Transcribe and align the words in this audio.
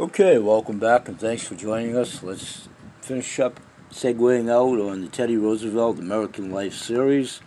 Okay, 0.00 0.38
welcome 0.38 0.78
back 0.78 1.06
and 1.06 1.20
thanks 1.20 1.46
for 1.46 1.54
joining 1.54 1.94
us. 1.94 2.22
Let's 2.22 2.66
finish 3.02 3.38
up 3.38 3.60
segueing 3.92 4.48
out 4.48 4.80
on 4.80 5.02
the 5.02 5.08
Teddy 5.08 5.36
Roosevelt 5.36 5.98
American 5.98 6.50
Life 6.50 6.72
series. 6.72 7.42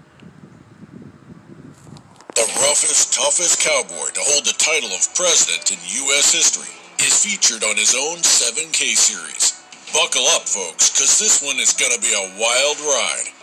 The 2.37 2.45
roughest, 2.61 3.17
toughest 3.17 3.65
cowboy 3.65 4.13
to 4.13 4.21
hold 4.29 4.45
the 4.45 4.53
title 4.61 4.93
of 4.93 5.09
president 5.17 5.73
in 5.73 5.81
U.S. 6.05 6.29
history 6.37 6.69
is 7.01 7.17
featured 7.25 7.65
on 7.65 7.81
his 7.81 7.97
own 7.97 8.21
7K 8.21 8.93
series. 8.93 9.57
Buckle 9.89 10.29
up, 10.37 10.45
folks, 10.45 10.93
because 10.93 11.17
this 11.17 11.41
one 11.41 11.57
is 11.57 11.73
going 11.73 11.97
to 11.97 12.01
be 12.05 12.13
a 12.13 12.29
wild 12.37 12.77
ride. 12.77 13.33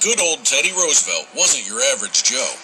Good 0.00 0.24
old 0.24 0.48
Teddy 0.48 0.72
Roosevelt 0.72 1.28
wasn't 1.36 1.68
your 1.68 1.84
average 1.92 2.24
Joe. 2.24 2.54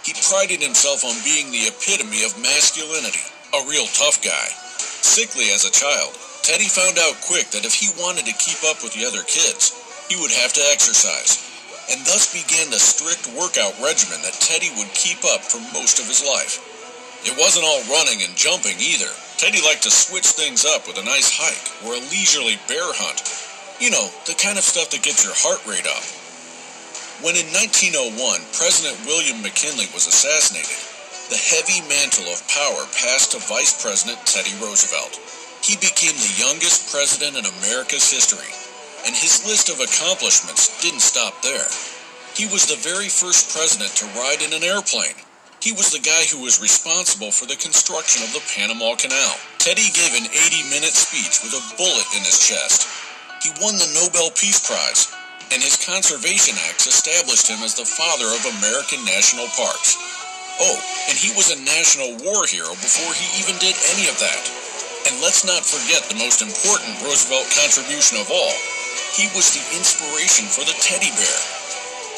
He 0.00 0.16
prided 0.16 0.64
himself 0.64 1.04
on 1.04 1.12
being 1.28 1.52
the 1.52 1.68
epitome 1.68 2.24
of 2.24 2.40
masculinity, 2.40 3.28
a 3.52 3.68
real 3.68 3.84
tough 3.92 4.24
guy. 4.24 4.65
Sickly 5.06 5.54
as 5.54 5.64
a 5.64 5.70
child, 5.70 6.18
Teddy 6.42 6.66
found 6.66 6.98
out 6.98 7.14
quick 7.24 7.48
that 7.54 7.64
if 7.64 7.72
he 7.72 7.94
wanted 7.94 8.26
to 8.26 8.42
keep 8.42 8.58
up 8.66 8.82
with 8.82 8.90
the 8.92 9.06
other 9.06 9.22
kids, 9.22 9.70
he 10.10 10.18
would 10.18 10.34
have 10.34 10.52
to 10.52 10.68
exercise, 10.74 11.38
and 11.88 12.02
thus 12.04 12.34
began 12.34 12.68
the 12.68 12.82
strict 12.82 13.24
workout 13.38 13.78
regimen 13.78 14.18
that 14.26 14.36
Teddy 14.42 14.68
would 14.74 14.90
keep 14.98 15.22
up 15.30 15.46
for 15.46 15.62
most 15.70 16.02
of 16.02 16.10
his 16.10 16.26
life. 16.26 16.58
It 17.22 17.38
wasn't 17.38 17.64
all 17.64 17.86
running 17.86 18.26
and 18.26 18.34
jumping 18.34 18.76
either. 18.82 19.08
Teddy 19.38 19.62
liked 19.62 19.86
to 19.86 19.94
switch 19.94 20.34
things 20.34 20.66
up 20.66 20.90
with 20.90 20.98
a 20.98 21.06
nice 21.06 21.30
hike 21.32 21.70
or 21.86 21.94
a 21.94 22.06
leisurely 22.10 22.58
bear 22.66 22.90
hunt. 22.92 23.22
You 23.78 23.94
know, 23.94 24.10
the 24.26 24.36
kind 24.36 24.58
of 24.58 24.66
stuff 24.66 24.90
that 24.90 25.06
gets 25.06 25.22
your 25.22 25.38
heart 25.38 25.62
rate 25.64 25.86
up. 25.86 26.04
When 27.22 27.38
in 27.38 27.46
1901 27.54 28.20
President 28.52 28.98
William 29.06 29.40
McKinley 29.40 29.86
was 29.94 30.10
assassinated, 30.10 30.95
the 31.28 31.38
heavy 31.38 31.82
mantle 31.90 32.30
of 32.30 32.46
power 32.46 32.86
passed 32.94 33.34
to 33.34 33.42
Vice 33.50 33.74
President 33.82 34.18
Teddy 34.26 34.54
Roosevelt. 34.62 35.18
He 35.58 35.74
became 35.74 36.14
the 36.14 36.38
youngest 36.38 36.94
president 36.94 37.34
in 37.34 37.50
America's 37.58 38.06
history, 38.06 38.46
and 39.02 39.10
his 39.10 39.42
list 39.42 39.66
of 39.66 39.82
accomplishments 39.82 40.70
didn't 40.78 41.02
stop 41.02 41.42
there. 41.42 41.66
He 42.38 42.46
was 42.46 42.70
the 42.70 42.78
very 42.78 43.10
first 43.10 43.50
president 43.50 43.90
to 43.98 44.12
ride 44.14 44.38
in 44.38 44.54
an 44.54 44.62
airplane. 44.62 45.18
He 45.58 45.74
was 45.74 45.90
the 45.90 46.04
guy 46.04 46.30
who 46.30 46.46
was 46.46 46.62
responsible 46.62 47.34
for 47.34 47.50
the 47.50 47.58
construction 47.58 48.22
of 48.22 48.30
the 48.30 48.44
Panama 48.54 48.94
Canal. 48.94 49.34
Teddy 49.58 49.90
gave 49.90 50.14
an 50.14 50.30
80 50.30 50.70
minute 50.70 50.94
speech 50.94 51.42
with 51.42 51.58
a 51.58 51.66
bullet 51.74 52.06
in 52.14 52.22
his 52.22 52.38
chest. 52.38 52.86
He 53.42 53.50
won 53.58 53.74
the 53.74 53.90
Nobel 53.98 54.30
Peace 54.30 54.62
Prize 54.62 55.10
and 55.52 55.62
his 55.62 55.78
conservation 55.78 56.58
acts 56.68 56.86
established 56.86 57.46
him 57.46 57.62
as 57.62 57.74
the 57.74 57.86
father 57.86 58.26
of 58.34 58.58
American 58.58 59.04
national 59.04 59.46
parks. 59.54 59.94
Oh, 60.56 60.78
and 61.12 61.16
he 61.20 61.36
was 61.36 61.52
a 61.52 61.60
national 61.68 62.16
war 62.24 62.48
hero 62.48 62.72
before 62.80 63.12
he 63.12 63.28
even 63.44 63.60
did 63.60 63.76
any 63.92 64.08
of 64.08 64.16
that. 64.24 64.42
And 65.04 65.20
let's 65.20 65.44
not 65.44 65.60
forget 65.60 66.08
the 66.08 66.16
most 66.16 66.40
important 66.40 66.96
Roosevelt 67.04 67.44
contribution 67.52 68.16
of 68.16 68.32
all. 68.32 68.56
He 69.12 69.28
was 69.36 69.52
the 69.52 69.64
inspiration 69.76 70.48
for 70.48 70.64
the 70.64 70.76
teddy 70.80 71.12
bear. 71.12 71.40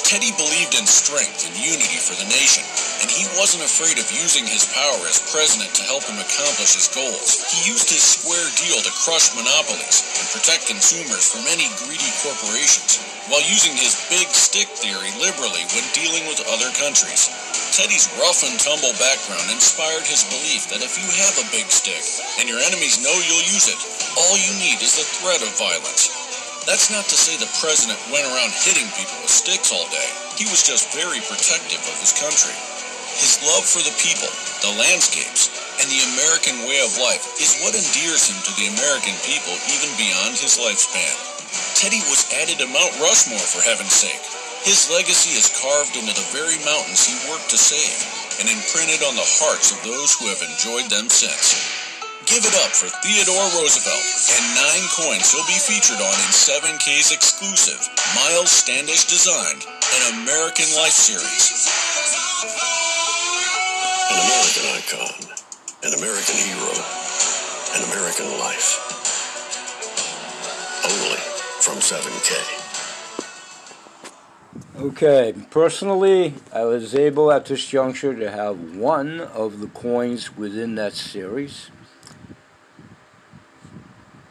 Teddy 0.06 0.32
believed 0.38 0.78
in 0.78 0.86
strength 0.86 1.44
and 1.44 1.52
unity 1.58 2.00
for 2.00 2.14
the 2.16 2.30
nation, 2.32 2.64
and 3.02 3.10
he 3.10 3.28
wasn't 3.36 3.66
afraid 3.66 3.98
of 3.98 4.08
using 4.14 4.46
his 4.46 4.64
power 4.70 5.02
as 5.04 5.20
president 5.34 5.74
to 5.76 5.84
help 5.84 6.06
him 6.06 6.16
accomplish 6.16 6.78
his 6.78 6.88
goals. 6.88 7.44
He 7.52 7.68
used 7.68 7.90
his 7.90 8.00
square 8.00 8.48
deal 8.56 8.80
to 8.80 8.98
crush 9.04 9.34
monopolies 9.36 10.00
and 10.16 10.32
protect 10.32 10.70
consumers 10.70 11.28
from 11.28 11.44
any 11.50 11.68
greedy 11.84 12.08
corporations, 12.24 13.02
while 13.28 13.44
using 13.44 13.76
his 13.76 14.00
big 14.08 14.30
stick 14.32 14.70
theory 14.80 15.12
liberally 15.20 15.66
when 15.76 15.84
dealing 15.92 16.24
with 16.24 16.40
other 16.48 16.72
countries. 16.80 17.28
Teddy's 17.78 18.10
rough 18.18 18.42
and 18.42 18.58
tumble 18.58 18.90
background 18.98 19.54
inspired 19.54 20.02
his 20.02 20.26
belief 20.26 20.66
that 20.66 20.82
if 20.82 20.98
you 20.98 21.06
have 21.14 21.38
a 21.38 21.46
big 21.54 21.70
stick 21.70 22.02
and 22.42 22.50
your 22.50 22.58
enemies 22.58 22.98
know 22.98 23.14
you'll 23.22 23.46
use 23.54 23.70
it, 23.70 23.78
all 24.18 24.34
you 24.34 24.50
need 24.58 24.82
is 24.82 24.98
the 24.98 25.06
threat 25.06 25.38
of 25.46 25.54
violence. 25.54 26.10
That's 26.66 26.90
not 26.90 27.06
to 27.06 27.14
say 27.14 27.38
the 27.38 27.46
president 27.62 28.02
went 28.10 28.26
around 28.26 28.50
hitting 28.50 28.90
people 28.98 29.14
with 29.22 29.30
sticks 29.30 29.70
all 29.70 29.86
day. 29.94 30.10
He 30.34 30.50
was 30.50 30.66
just 30.66 30.90
very 30.90 31.22
protective 31.22 31.78
of 31.86 31.94
his 32.02 32.10
country. 32.18 32.58
His 33.14 33.38
love 33.46 33.62
for 33.62 33.78
the 33.86 33.94
people, 33.94 34.26
the 34.58 34.74
landscapes, 34.74 35.46
and 35.78 35.86
the 35.86 36.02
American 36.18 36.66
way 36.66 36.82
of 36.82 36.98
life 36.98 37.30
is 37.38 37.62
what 37.62 37.78
endears 37.78 38.26
him 38.26 38.42
to 38.42 38.52
the 38.58 38.74
American 38.74 39.14
people 39.22 39.54
even 39.70 39.94
beyond 39.94 40.34
his 40.34 40.58
lifespan. 40.58 41.14
Teddy 41.78 42.02
was 42.10 42.26
added 42.42 42.58
to 42.58 42.66
Mount 42.74 42.90
Rushmore 42.98 43.38
for 43.38 43.62
heaven's 43.62 43.94
sake. 43.94 44.37
His 44.66 44.90
legacy 44.90 45.38
is 45.38 45.54
carved 45.62 45.94
into 45.94 46.10
the 46.10 46.28
very 46.34 46.58
mountains 46.66 47.06
he 47.06 47.14
worked 47.30 47.50
to 47.50 47.58
save 47.58 47.98
and 48.42 48.50
imprinted 48.50 49.06
on 49.06 49.14
the 49.14 49.30
hearts 49.38 49.70
of 49.70 49.78
those 49.86 50.14
who 50.18 50.26
have 50.30 50.42
enjoyed 50.42 50.90
them 50.90 51.06
since. 51.06 51.58
Give 52.26 52.44
it 52.44 52.52
up 52.66 52.74
for 52.74 52.90
Theodore 53.00 53.48
Roosevelt 53.56 54.06
and 54.34 54.44
nine 54.58 54.86
coins 54.92 55.30
he'll 55.32 55.46
be 55.48 55.56
featured 55.56 56.02
on 56.02 56.12
in 56.12 56.30
7K's 56.34 57.14
exclusive 57.14 57.80
Miles 58.18 58.50
Standish 58.50 59.06
designed 59.06 59.62
An 59.64 60.02
American 60.20 60.68
Life 60.76 60.92
series. 60.92 61.70
An 64.10 64.18
American 64.26 64.64
icon, 64.74 65.14
an 65.86 65.92
American 65.96 66.36
hero, 66.36 66.74
an 67.78 67.82
American 67.94 68.28
life. 68.42 68.76
Only 70.84 71.22
from 71.62 71.78
7K. 71.78 72.57
Okay, 74.78 75.34
personally, 75.50 76.34
I 76.52 76.62
was 76.62 76.94
able 76.94 77.32
at 77.32 77.46
this 77.46 77.66
juncture 77.66 78.14
to 78.14 78.30
have 78.30 78.76
one 78.76 79.18
of 79.20 79.58
the 79.58 79.66
coins 79.66 80.36
within 80.36 80.76
that 80.76 80.92
series. 80.92 81.70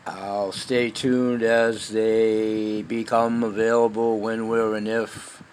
I'll 0.06 0.54
stay 0.54 0.90
tuned 0.90 1.44
as 1.44 1.90
they 1.90 2.82
become 2.82 3.44
available 3.44 4.22
when, 4.22 4.48
where, 4.48 4.74
and 4.74 4.88
if. 4.88 5.44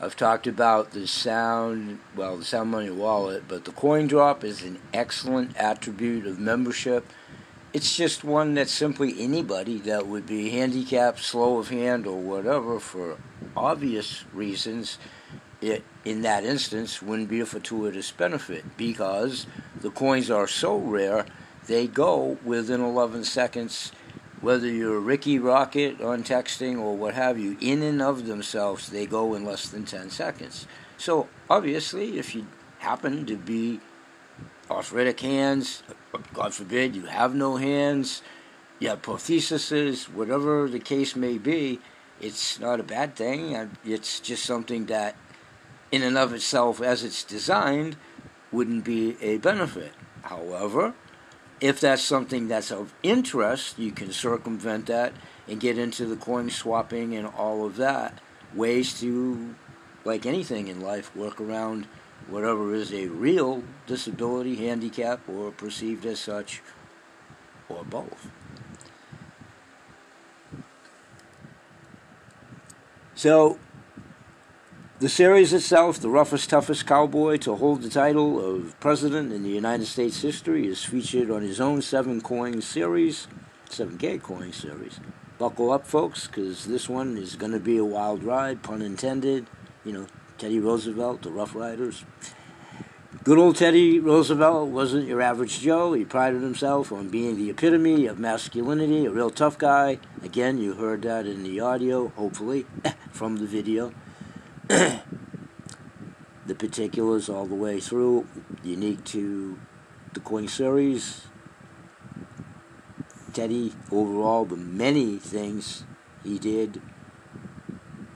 I've 0.00 0.14
talked 0.14 0.46
about 0.46 0.92
the 0.92 1.08
sound, 1.08 1.98
well, 2.14 2.36
the 2.36 2.44
sound 2.44 2.70
money 2.70 2.90
wallet, 2.90 3.42
but 3.48 3.64
the 3.64 3.72
coin 3.72 4.06
drop 4.06 4.44
is 4.44 4.62
an 4.62 4.78
excellent 4.94 5.56
attribute 5.56 6.28
of 6.28 6.38
membership. 6.38 7.04
It's 7.74 7.94
just 7.94 8.24
one 8.24 8.54
that 8.54 8.70
simply 8.70 9.14
anybody 9.18 9.78
that 9.80 10.06
would 10.06 10.26
be 10.26 10.50
handicapped, 10.50 11.20
slow 11.20 11.58
of 11.58 11.68
hand, 11.68 12.06
or 12.06 12.18
whatever 12.18 12.80
for 12.80 13.18
obvious 13.54 14.24
reasons, 14.32 14.98
it 15.60 15.84
in 16.04 16.22
that 16.22 16.44
instance 16.44 17.02
wouldn't 17.02 17.28
be 17.28 17.40
a 17.40 17.46
fortuitous 17.46 18.10
benefit 18.10 18.64
because 18.78 19.46
the 19.80 19.90
coins 19.90 20.30
are 20.30 20.46
so 20.46 20.78
rare 20.78 21.26
they 21.66 21.86
go 21.86 22.38
within 22.42 22.80
11 22.80 23.24
seconds, 23.24 23.92
whether 24.40 24.66
you're 24.66 24.98
Ricky 24.98 25.38
Rocket 25.38 26.00
on 26.00 26.24
texting 26.24 26.80
or 26.80 26.96
what 26.96 27.14
have 27.14 27.38
you, 27.38 27.58
in 27.60 27.82
and 27.82 28.00
of 28.00 28.26
themselves, 28.26 28.88
they 28.88 29.04
go 29.04 29.34
in 29.34 29.44
less 29.44 29.68
than 29.68 29.84
10 29.84 30.08
seconds. 30.08 30.66
So, 30.96 31.28
obviously, 31.50 32.18
if 32.18 32.34
you 32.34 32.46
happen 32.78 33.26
to 33.26 33.36
be 33.36 33.80
arthritic 34.70 35.20
hands, 35.20 35.82
God 36.32 36.54
forbid 36.54 36.96
you 36.96 37.06
have 37.06 37.34
no 37.34 37.56
hands, 37.56 38.22
you 38.78 38.88
have 38.88 39.02
prostheses, 39.02 40.04
whatever 40.04 40.68
the 40.68 40.78
case 40.78 41.16
may 41.16 41.38
be, 41.38 41.80
it's 42.20 42.58
not 42.58 42.80
a 42.80 42.84
bad 42.84 43.14
thing. 43.16 43.70
It's 43.84 44.20
just 44.20 44.44
something 44.44 44.86
that, 44.86 45.16
in 45.92 46.02
and 46.02 46.18
of 46.18 46.32
itself, 46.32 46.80
as 46.80 47.04
it's 47.04 47.24
designed, 47.24 47.96
wouldn't 48.50 48.84
be 48.84 49.16
a 49.20 49.38
benefit. 49.38 49.92
However, 50.22 50.94
if 51.60 51.80
that's 51.80 52.02
something 52.02 52.48
that's 52.48 52.70
of 52.70 52.94
interest, 53.02 53.78
you 53.78 53.92
can 53.92 54.12
circumvent 54.12 54.86
that 54.86 55.12
and 55.46 55.60
get 55.60 55.78
into 55.78 56.06
the 56.06 56.16
coin 56.16 56.50
swapping 56.50 57.14
and 57.14 57.26
all 57.26 57.64
of 57.64 57.76
that. 57.76 58.20
Ways 58.54 58.98
to, 59.00 59.54
like 60.04 60.26
anything 60.26 60.68
in 60.68 60.80
life, 60.80 61.14
work 61.16 61.40
around 61.40 61.86
whatever 62.28 62.74
is 62.74 62.92
a 62.92 63.06
real 63.08 63.62
disability, 63.86 64.56
handicap, 64.56 65.20
or 65.28 65.50
perceived 65.50 66.04
as 66.06 66.20
such, 66.20 66.62
or 67.68 67.84
both. 67.84 68.30
So, 73.14 73.58
the 75.00 75.08
series 75.08 75.52
itself, 75.52 75.98
The 75.98 76.08
Roughest, 76.08 76.50
Toughest 76.50 76.86
Cowboy 76.86 77.36
to 77.38 77.56
hold 77.56 77.82
the 77.82 77.88
title 77.88 78.44
of 78.44 78.78
President 78.80 79.32
in 79.32 79.42
the 79.42 79.48
United 79.48 79.86
States 79.86 80.22
history, 80.22 80.66
is 80.66 80.84
featured 80.84 81.30
on 81.30 81.42
his 81.42 81.60
own 81.60 81.82
7 81.82 82.20
coin 82.20 82.60
series, 82.62 83.26
7K 83.68 84.20
coin 84.22 84.52
series. 84.52 85.00
Buckle 85.38 85.70
up, 85.70 85.86
folks, 85.86 86.26
because 86.26 86.66
this 86.66 86.88
one 86.88 87.16
is 87.16 87.36
going 87.36 87.52
to 87.52 87.60
be 87.60 87.76
a 87.78 87.84
wild 87.84 88.24
ride, 88.24 88.62
pun 88.62 88.82
intended. 88.82 89.46
You 89.84 89.92
know, 89.92 90.06
Teddy 90.38 90.60
Roosevelt, 90.60 91.22
the 91.22 91.30
Rough 91.32 91.56
Riders. 91.56 92.04
Good 93.24 93.38
old 93.38 93.56
Teddy 93.56 93.98
Roosevelt 93.98 94.68
wasn't 94.68 95.08
your 95.08 95.20
average 95.20 95.58
Joe. 95.58 95.92
He 95.94 96.04
prided 96.04 96.42
himself 96.42 96.92
on 96.92 97.08
being 97.08 97.36
the 97.36 97.50
epitome 97.50 98.06
of 98.06 98.20
masculinity, 98.20 99.04
a 99.06 99.10
real 99.10 99.30
tough 99.30 99.58
guy. 99.58 99.98
Again, 100.22 100.58
you 100.58 100.74
heard 100.74 101.02
that 101.02 101.26
in 101.26 101.42
the 101.42 101.58
audio, 101.58 102.08
hopefully, 102.10 102.66
from 103.10 103.38
the 103.38 103.46
video. 103.46 103.92
the 104.68 105.02
particulars 106.56 107.28
all 107.28 107.46
the 107.46 107.56
way 107.56 107.80
through, 107.80 108.28
unique 108.62 109.04
to 109.06 109.58
the 110.14 110.20
coin 110.20 110.46
series. 110.46 111.26
Teddy, 113.32 113.74
overall, 113.90 114.44
the 114.44 114.56
many 114.56 115.16
things 115.16 115.82
he 116.22 116.38
did. 116.38 116.80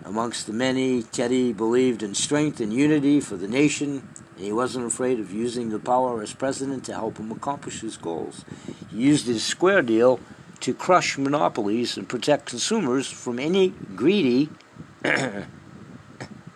Amongst 0.04 0.46
the 0.46 0.52
many, 0.52 1.02
Teddy 1.02 1.52
believed 1.52 2.02
in 2.02 2.14
strength 2.14 2.60
and 2.60 2.72
unity 2.72 3.20
for 3.20 3.37
the 3.37 3.46
nation, 3.46 4.08
and 4.37 4.44
he 4.44 4.52
wasn't 4.52 4.87
afraid 4.87 5.20
of 5.20 5.32
using 5.32 5.69
the 5.70 5.78
power 5.78 6.22
as 6.22 6.34
president 6.34 6.84
to 6.84 6.94
help 6.94 7.19
him 7.19 7.31
accomplish 7.31 7.81
his 7.81 7.96
goals. 7.96 8.44
He 8.90 8.99
used 8.99 9.26
his 9.26 9.44
square 9.44 9.82
deal 9.82 10.19
to 10.60 10.75
crush 10.75 11.19
monopolies 11.19 11.96
and 11.96 12.08
protect 12.08 12.46
consumers 12.46 13.08
from 13.10 13.38
any 13.38 13.70
greedy, 13.94 14.49
that 15.02 15.46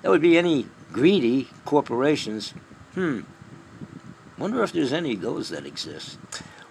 would 0.04 0.22
be 0.22 0.36
any 0.36 0.66
greedy 0.92 1.48
corporations. 1.64 2.52
Hmm. 2.94 3.20
Wonder 4.38 4.62
if 4.62 4.72
there's 4.72 4.92
any 4.92 5.14
of 5.14 5.20
those 5.20 5.48
that 5.50 5.66
exist. 5.66 6.18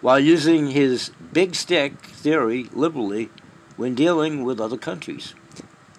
While 0.02 0.20
using 0.20 0.68
his 0.68 1.12
big 1.34 1.56
stick 1.56 2.00
theory 2.06 2.70
liberally 2.74 3.30
when 3.76 3.96
dealing 3.96 4.44
with 4.44 4.60
other 4.60 4.78
countries. 4.78 5.34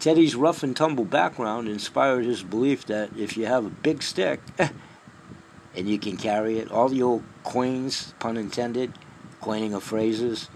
Teddy's 0.07 0.37
rough 0.37 0.63
and 0.63 0.77
tumble 0.77 1.05
background 1.05 1.67
inspired 1.67 2.27
his 2.27 2.45
belief 2.45 2.87
that 2.87 3.11
if 3.19 3.37
you 3.37 3.47
have 3.47 3.67
a 3.67 3.71
big 3.71 4.05
stick 4.05 4.41
and 5.75 5.89
you 5.89 5.99
can 5.99 6.17
carry 6.17 6.61
it, 6.61 6.71
all 6.71 6.89
the 6.89 7.03
old 7.03 7.25
queens, 7.43 8.15
pun 8.21 8.37
intended, 8.37 8.93
coining 9.41 9.75
of 9.75 9.83
phrases, 9.83 10.49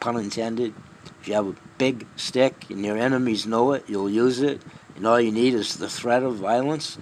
pun 0.00 0.16
intended, 0.16 0.74
if 1.20 1.28
you 1.28 1.34
have 1.34 1.46
a 1.46 1.54
big 1.78 2.08
stick 2.16 2.68
and 2.70 2.84
your 2.84 2.98
enemies 2.98 3.46
know 3.46 3.70
it, 3.70 3.84
you'll 3.86 4.10
use 4.10 4.40
it, 4.40 4.60
and 4.96 5.06
all 5.06 5.20
you 5.20 5.30
need 5.30 5.54
is 5.54 5.76
the 5.76 5.88
threat 5.88 6.24
of 6.24 6.34
violence. 6.34 6.98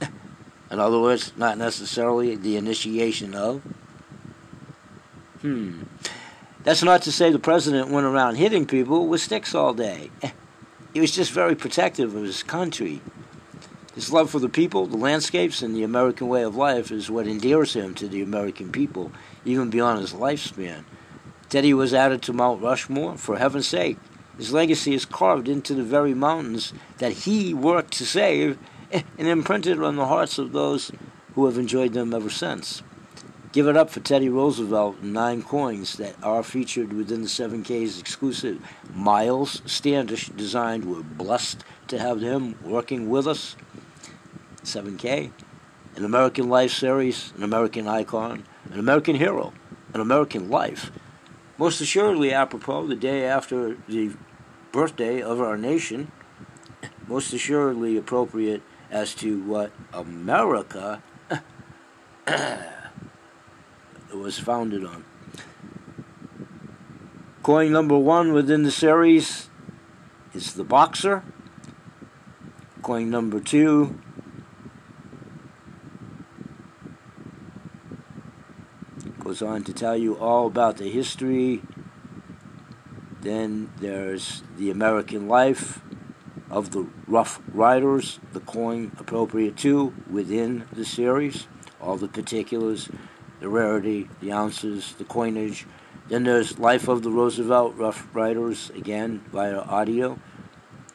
In 0.70 0.78
other 0.78 1.00
words, 1.00 1.32
not 1.36 1.58
necessarily 1.58 2.36
the 2.36 2.56
initiation 2.56 3.34
of. 3.34 3.60
Hmm. 5.40 5.82
That's 6.62 6.84
not 6.84 7.02
to 7.02 7.10
say 7.10 7.32
the 7.32 7.40
president 7.40 7.90
went 7.90 8.06
around 8.06 8.36
hitting 8.36 8.66
people 8.66 9.08
with 9.08 9.20
sticks 9.20 9.52
all 9.52 9.74
day. 9.74 10.12
He 10.94 11.00
was 11.00 11.10
just 11.10 11.32
very 11.32 11.56
protective 11.56 12.14
of 12.14 12.22
his 12.22 12.44
country. 12.44 13.02
His 13.96 14.12
love 14.12 14.30
for 14.30 14.38
the 14.38 14.48
people, 14.48 14.86
the 14.86 14.96
landscapes, 14.96 15.60
and 15.60 15.74
the 15.74 15.82
American 15.82 16.28
way 16.28 16.44
of 16.44 16.54
life 16.54 16.92
is 16.92 17.10
what 17.10 17.26
endears 17.26 17.74
him 17.74 17.94
to 17.96 18.06
the 18.06 18.22
American 18.22 18.70
people, 18.70 19.10
even 19.44 19.70
beyond 19.70 20.00
his 20.00 20.12
lifespan. 20.12 20.84
Teddy 21.48 21.74
was 21.74 21.92
added 21.92 22.22
to 22.22 22.32
Mount 22.32 22.62
Rushmore, 22.62 23.16
for 23.16 23.38
heaven's 23.38 23.66
sake. 23.66 23.98
His 24.36 24.52
legacy 24.52 24.94
is 24.94 25.04
carved 25.04 25.48
into 25.48 25.74
the 25.74 25.82
very 25.82 26.14
mountains 26.14 26.72
that 26.98 27.12
he 27.12 27.52
worked 27.52 27.92
to 27.94 28.06
save 28.06 28.56
and 28.92 29.28
imprinted 29.28 29.82
on 29.82 29.96
the 29.96 30.06
hearts 30.06 30.38
of 30.38 30.52
those 30.52 30.92
who 31.34 31.46
have 31.46 31.58
enjoyed 31.58 31.92
them 31.92 32.14
ever 32.14 32.30
since. 32.30 32.84
Give 33.54 33.68
it 33.68 33.76
up 33.76 33.88
for 33.88 34.00
Teddy 34.00 34.28
Roosevelt 34.28 34.96
and 35.00 35.12
nine 35.12 35.40
coins 35.40 35.96
that 35.98 36.16
are 36.24 36.42
featured 36.42 36.92
within 36.92 37.22
the 37.22 37.28
7K's 37.28 38.00
exclusive 38.00 38.60
Miles 38.92 39.62
Standish 39.64 40.26
designed. 40.30 40.84
We're 40.84 41.04
blessed 41.04 41.62
to 41.86 42.00
have 42.00 42.20
him 42.20 42.56
working 42.64 43.08
with 43.08 43.28
us. 43.28 43.54
7K, 44.64 45.30
an 45.94 46.04
American 46.04 46.48
Life 46.48 46.72
series, 46.72 47.32
an 47.36 47.44
American 47.44 47.86
icon, 47.86 48.44
an 48.72 48.80
American 48.80 49.14
hero, 49.14 49.52
an 49.92 50.00
American 50.00 50.50
life. 50.50 50.90
Most 51.56 51.80
assuredly, 51.80 52.32
apropos, 52.32 52.88
the 52.88 52.96
day 52.96 53.24
after 53.24 53.76
the 53.88 54.16
birthday 54.72 55.22
of 55.22 55.40
our 55.40 55.56
nation, 55.56 56.10
most 57.06 57.32
assuredly 57.32 57.96
appropriate 57.96 58.62
as 58.90 59.14
to 59.14 59.40
what 59.44 59.70
America 59.92 61.04
was 64.18 64.38
founded 64.38 64.84
on. 64.84 65.04
Coin 67.42 67.72
number 67.72 67.98
one 67.98 68.32
within 68.32 68.62
the 68.62 68.70
series 68.70 69.48
is 70.32 70.54
the 70.54 70.64
Boxer. 70.64 71.22
Coin 72.82 73.10
number 73.10 73.40
two 73.40 74.00
goes 79.20 79.42
on 79.42 79.64
to 79.64 79.72
tell 79.72 79.96
you 79.96 80.16
all 80.18 80.46
about 80.46 80.76
the 80.76 80.88
history. 80.88 81.62
Then 83.20 83.72
there's 83.78 84.42
the 84.56 84.70
American 84.70 85.28
life 85.28 85.80
of 86.50 86.70
the 86.70 86.86
Rough 87.08 87.40
Riders, 87.52 88.20
the 88.32 88.40
coin 88.40 88.92
appropriate 88.98 89.56
to 89.58 89.94
within 90.10 90.66
the 90.72 90.84
series, 90.84 91.46
all 91.80 91.96
the 91.96 92.06
particulars 92.06 92.88
the 93.44 93.50
rarity, 93.50 94.08
the 94.22 94.32
ounces, 94.32 94.94
the 94.94 95.04
coinage. 95.04 95.66
Then 96.08 96.24
there's 96.24 96.58
Life 96.58 96.88
of 96.88 97.02
the 97.02 97.10
Roosevelt 97.10 97.74
Rough 97.76 98.08
Riders, 98.14 98.70
again 98.70 99.22
via 99.30 99.58
audio. 99.58 100.18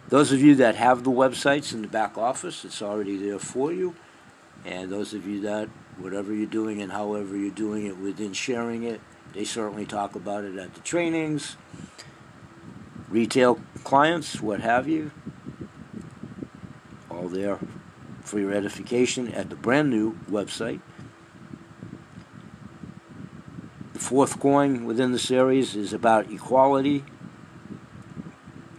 Those 0.08 0.32
of 0.32 0.42
you 0.42 0.56
that 0.56 0.74
have 0.74 1.04
the 1.04 1.12
websites 1.12 1.76
in 1.76 1.84
the 1.84 1.88
back 1.88 2.18
office, 2.18 2.66
it's 2.66 2.82
already 2.82 3.18
there 3.18 3.38
for 3.38 3.72
you. 3.72 3.94
And 4.66 4.90
those 4.90 5.14
of 5.14 5.28
you 5.28 5.42
that, 5.42 5.70
whatever 6.00 6.34
you're 6.34 6.48
doing 6.48 6.82
and 6.82 6.92
however 6.92 7.38
you're 7.38 7.52
doing 7.52 7.86
it 7.86 8.00
within 8.00 8.34
sharing 8.34 8.82
it, 8.82 9.00
they 9.36 9.44
certainly 9.44 9.86
talk 9.86 10.16
about 10.16 10.44
it 10.44 10.58
at 10.58 10.74
the 10.74 10.82
trainings, 10.82 11.56
retail 13.10 13.60
clients, 13.84 14.42
what 14.42 14.60
have 14.62 14.88
you. 14.88 15.12
All 17.12 17.30
there 17.30 17.60
for 18.22 18.40
your 18.40 18.54
edification 18.56 19.28
at 19.34 19.52
the 19.52 19.56
brand 19.56 19.92
new 19.92 20.18
website, 20.32 20.82
The 23.99 23.99
fourth 24.10 24.40
coin 24.40 24.86
within 24.86 25.12
the 25.12 25.20
series 25.20 25.76
is 25.76 25.94
about 25.94 26.32
equality. 26.32 27.04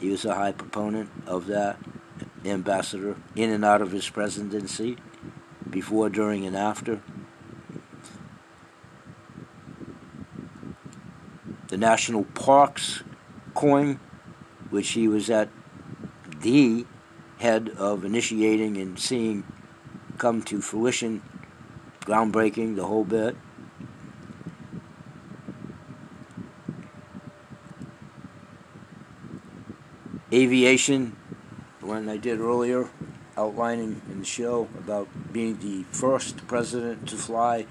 He 0.00 0.08
was 0.08 0.24
a 0.24 0.34
high 0.34 0.50
proponent 0.50 1.08
of 1.24 1.46
that, 1.46 1.78
ambassador 2.44 3.14
in 3.36 3.50
and 3.50 3.64
out 3.64 3.80
of 3.80 3.92
his 3.92 4.10
presidency, 4.10 4.96
before, 5.70 6.08
during, 6.08 6.44
and 6.46 6.56
after. 6.56 7.00
The 11.68 11.76
National 11.76 12.24
Parks 12.24 13.04
coin, 13.54 14.00
which 14.70 14.88
he 14.88 15.06
was 15.06 15.30
at 15.30 15.48
the 16.40 16.86
head 17.38 17.68
of 17.76 18.04
initiating 18.04 18.78
and 18.78 18.98
seeing 18.98 19.44
come 20.18 20.42
to 20.42 20.60
fruition, 20.60 21.22
groundbreaking, 22.00 22.74
the 22.74 22.86
whole 22.86 23.04
bit. 23.04 23.36
Aviation, 30.32 31.16
the 31.80 31.87
one 31.87 32.08
I 32.08 32.16
did 32.16 32.40
earlier, 32.40 32.88
outlining 33.37 34.02
in 34.10 34.20
the 34.20 34.25
show 34.25 34.68
about 34.78 35.08
being 35.32 35.58
the 35.58 35.84
first 35.90 36.46
president 36.46 37.08
to 37.08 37.16
fly 37.16 37.66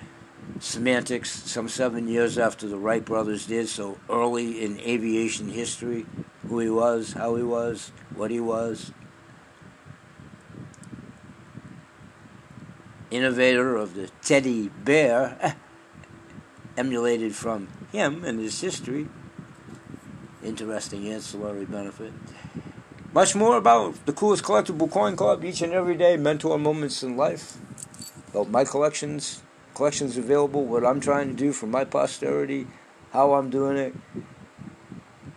semantics 0.60 1.32
some 1.50 1.70
seven 1.70 2.08
years 2.08 2.38
after 2.38 2.68
the 2.68 2.78
Wright 2.78 3.04
brothers 3.04 3.46
did, 3.46 3.70
so 3.70 3.98
early 4.10 4.64
in 4.64 4.80
aviation 4.80 5.50
history, 5.50 6.06
who 6.48 6.60
he 6.60 6.70
was, 6.70 7.14
how 7.14 7.36
he 7.36 7.44
was, 7.44 7.92
what 8.16 8.32
he 8.32 8.40
was. 8.40 8.92
Innovator 13.12 13.76
of 13.76 13.96
the 13.96 14.10
teddy 14.22 14.70
bear, 14.70 15.56
emulated 16.78 17.36
from 17.36 17.68
him 17.92 18.24
and 18.24 18.40
his 18.40 18.60
history. 18.62 19.08
Interesting 20.44 21.10
ancillary 21.10 21.66
benefit. 21.66 22.14
Much 23.12 23.36
more 23.36 23.58
about 23.58 24.06
the 24.06 24.14
coolest 24.14 24.44
collectible 24.44 24.90
coin 24.90 25.16
club 25.16 25.44
each 25.44 25.62
and 25.62 25.74
every 25.74 25.96
day, 25.96 26.16
mentor 26.16 26.58
moments 26.58 27.04
in 27.04 27.18
life. 27.18 27.58
About 28.30 28.50
my 28.50 28.64
collections, 28.64 29.42
collections 29.74 30.16
available, 30.16 30.64
what 30.64 30.86
I'm 30.86 31.02
trying 31.02 31.28
to 31.28 31.34
do 31.34 31.52
for 31.52 31.66
my 31.68 31.84
posterity, 31.84 32.68
how 33.12 33.34
I'm 33.34 33.50
doing 33.50 33.78
it. 33.78 33.96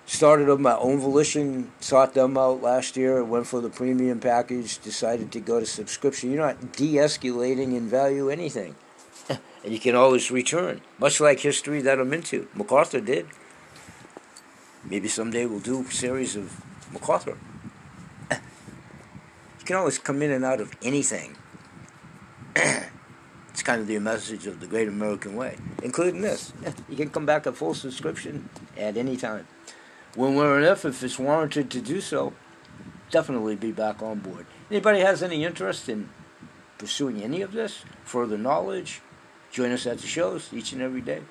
Started 0.07 0.49
of 0.49 0.61
my 0.61 0.77
own 0.77 1.01
volition, 1.01 1.73
sought 1.81 2.15
them 2.15 2.37
out 2.37 2.63
last 2.63 2.97
year, 2.97 3.25
went 3.25 3.47
for 3.47 3.61
the 3.61 3.71
premium 3.71 4.21
package, 4.21 4.79
decided 4.79 5.33
to 5.33 5.41
go 5.41 5.59
to 5.59 5.67
subscription. 5.67 6.31
You're 6.31 6.45
not 6.45 6.73
de 6.73 6.95
escalating 6.95 7.75
in 7.77 7.89
value 7.89 8.29
anything. 8.29 8.77
and 9.29 9.73
you 9.73 9.79
can 9.79 9.95
always 9.95 10.31
return, 10.31 10.81
much 10.99 11.21
like 11.21 11.41
history 11.41 11.81
that 11.83 11.99
I'm 11.99 12.13
into. 12.13 12.47
MacArthur 12.55 13.01
did. 13.01 13.27
Maybe 14.85 15.09
someday 15.09 15.47
we'll 15.47 15.61
do 15.61 15.83
a 15.83 15.91
series 15.91 16.37
of 16.37 16.63
MacArthur. 16.93 17.39
You 19.59 19.67
can 19.67 19.77
always 19.77 19.97
come 19.97 20.23
in 20.23 20.33
and 20.33 20.45
out 20.45 20.61
of 20.61 20.75
anything. 20.83 21.37
it's 22.57 23.63
kind 23.63 23.81
of 23.81 23.87
the 23.87 23.97
message 24.01 24.49
of 24.49 24.59
the 24.59 24.67
Great 24.67 24.89
American 24.89 25.37
Way, 25.37 25.57
including 25.85 26.21
this. 26.21 26.53
You 26.89 26.97
can 26.97 27.11
come 27.11 27.27
back 27.27 27.47
a 27.47 27.53
full 27.53 27.73
subscription 27.73 28.49
at 28.77 28.97
any 28.97 29.17
time. 29.17 29.47
When 30.17 30.35
we're 30.35 30.61
if, 30.63 30.85
if 30.85 31.01
it's 31.05 31.17
warranted 31.17 31.71
to 31.71 31.81
do 31.81 32.01
so, 32.01 32.33
definitely 33.13 33.55
be 33.55 33.71
back 33.71 34.03
on 34.03 34.19
board. 34.19 34.47
Anybody 34.69 34.99
has 34.99 35.23
any 35.23 35.45
interest 35.45 35.89
in 35.89 36.09
pursuing 36.77 37.23
any 37.23 37.41
of 37.41 37.53
this, 37.53 37.85
further 38.03 38.37
knowledge, 38.37 39.01
join 39.53 39.71
us 39.71 39.87
at 39.87 39.99
the 39.99 40.09
shows 40.09 40.53
each 40.53 40.73
and 40.73 40.83
every 40.83 41.01
day. 41.01 41.23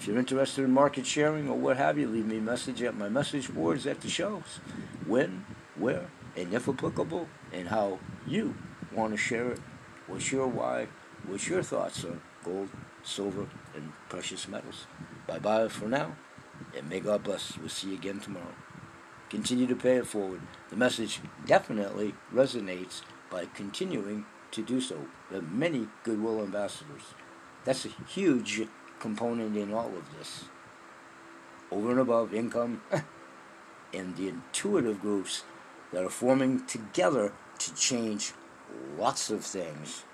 If 0.00 0.06
you're 0.06 0.18
interested 0.18 0.64
in 0.64 0.70
market 0.70 1.04
sharing 1.04 1.46
or 1.46 1.58
what 1.58 1.76
have 1.76 1.98
you, 1.98 2.08
leave 2.08 2.24
me 2.24 2.38
a 2.38 2.40
message 2.40 2.80
at 2.80 2.96
my 2.96 3.10
message 3.10 3.52
boards 3.52 3.86
at 3.86 4.00
the 4.00 4.08
shows. 4.08 4.58
When, 5.06 5.44
where, 5.76 6.06
and 6.34 6.54
if 6.54 6.66
applicable, 6.66 7.28
and 7.52 7.68
how 7.68 7.98
you 8.26 8.54
want 8.94 9.12
to 9.12 9.18
share 9.18 9.50
it. 9.50 9.60
What's 10.06 10.32
your 10.32 10.46
why? 10.46 10.88
What's 11.26 11.48
your 11.48 11.62
thoughts 11.62 12.02
on 12.06 12.22
gold, 12.42 12.70
silver, 13.02 13.46
and 13.74 13.92
precious 14.08 14.48
metals? 14.48 14.86
Bye 15.26 15.38
bye 15.38 15.68
for 15.68 15.86
now, 15.86 16.16
and 16.74 16.88
may 16.88 17.00
God 17.00 17.22
bless. 17.22 17.58
We'll 17.58 17.68
see 17.68 17.88
you 17.88 17.96
again 17.96 18.20
tomorrow. 18.20 18.54
Continue 19.28 19.66
to 19.66 19.76
pay 19.76 19.96
it 19.96 20.06
forward. 20.06 20.40
The 20.70 20.76
message 20.76 21.20
definitely 21.44 22.14
resonates 22.32 23.02
by 23.30 23.48
continuing 23.52 24.24
to 24.52 24.62
do 24.62 24.80
so. 24.80 25.08
Are 25.30 25.42
many 25.42 25.88
goodwill 26.04 26.40
ambassadors. 26.40 27.02
That's 27.66 27.84
a 27.84 27.90
huge 28.08 28.62
component 29.00 29.56
in 29.56 29.72
all 29.72 29.88
of 29.88 30.16
this. 30.16 30.44
Over 31.72 31.90
and 31.90 32.00
above 32.00 32.32
income 32.34 32.82
and 33.94 34.16
the 34.16 34.28
intuitive 34.28 35.00
groups 35.00 35.42
that 35.92 36.04
are 36.04 36.10
forming 36.10 36.66
together 36.66 37.32
to 37.58 37.74
change 37.74 38.32
lots 38.98 39.30
of 39.30 39.44
things, 39.44 40.04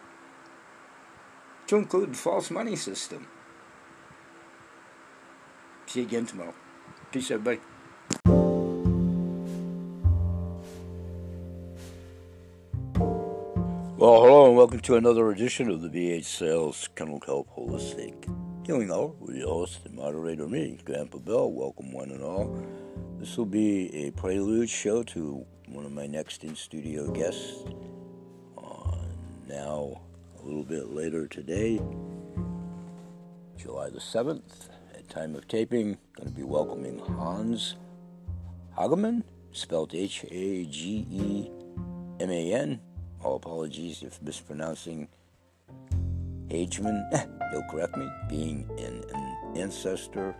to 1.67 1.77
include 1.77 2.13
the 2.13 2.19
false 2.19 2.51
money 2.51 2.77
system. 2.77 3.27
See 5.87 6.01
you 6.01 6.07
again 6.07 6.27
tomorrow. 6.27 6.55
Peace, 7.13 7.31
everybody. 7.31 7.61
Well, 13.99 14.21
hello 14.21 14.47
and 14.47 14.57
welcome 14.57 14.81
to 14.81 14.97
another 14.97 15.31
edition 15.31 15.71
of 15.71 15.81
the 15.81 15.89
BH 15.89 16.25
Sales 16.25 16.89
Kennel 16.95 17.19
Kelp 17.19 17.49
Holistic 17.57 18.46
Healing 18.67 18.91
Hour 18.91 19.13
with 19.21 19.37
your 19.37 19.47
host 19.47 19.79
and 19.85 19.95
moderator, 19.95 20.49
me, 20.49 20.77
Grandpa 20.85 21.19
Bill. 21.19 21.53
Welcome, 21.53 21.93
one 21.93 22.11
and 22.11 22.21
all. 22.21 22.61
This 23.21 23.37
will 23.37 23.47
be 23.47 23.95
a 23.95 24.11
prelude 24.11 24.69
show 24.69 25.05
to 25.05 25.47
one 25.69 25.85
of 25.85 25.93
my 25.93 26.09
next 26.09 26.43
in 26.43 26.57
studio 26.57 27.09
guests. 27.13 27.63
Uh, 28.59 28.97
now, 29.49 30.01
a 30.37 30.43
little 30.45 30.65
bit 30.65 30.89
later 30.89 31.29
today, 31.29 31.81
July 33.57 33.89
the 33.89 34.01
7th, 34.01 34.69
at 34.93 35.09
time 35.09 35.37
of 35.37 35.47
taping, 35.47 35.97
going 36.17 36.29
to 36.29 36.35
be 36.35 36.43
welcoming 36.43 36.99
Hans 36.99 37.77
Hageman, 38.77 39.23
spelled 39.53 39.95
H 39.95 40.25
A 40.29 40.65
G 40.65 41.07
E 41.09 41.51
M 42.19 42.33
A 42.33 42.53
N 42.53 42.81
all 43.23 43.37
apologies 43.37 44.03
if 44.03 44.21
mispronouncing 44.21 45.07
Hageman. 46.49 47.09
He'll 47.51 47.61
eh, 47.61 47.67
correct 47.71 47.97
me. 47.97 48.09
Being 48.29 48.69
an, 48.79 49.05
an 49.15 49.57
ancestor 49.57 50.35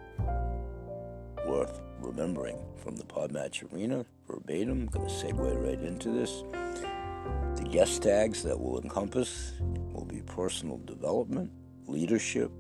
worth 1.47 1.81
remembering 2.01 2.59
from 2.77 2.97
the 2.97 3.05
Podmatch 3.05 3.73
Arena, 3.73 4.05
verbatim. 4.27 4.83
I'm 4.83 4.87
going 4.87 5.07
to 5.07 5.13
segue 5.13 5.67
right 5.67 5.81
into 5.81 6.11
this. 6.11 6.43
The 7.57 7.69
guest 7.69 8.03
tags 8.03 8.43
that 8.43 8.59
will 8.59 8.81
encompass 8.81 9.55
will 9.93 10.05
be 10.05 10.23
personal 10.23 10.79
development, 10.85 11.51
leadership, 11.87 12.51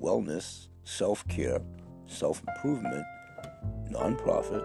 wellness, 0.00 0.68
self 0.84 1.26
care, 1.28 1.60
self 2.06 2.42
improvement, 2.48 3.04
nonprofit, 3.90 4.64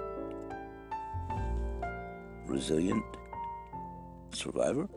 resilient 2.45 3.03
survivor, 4.31 4.87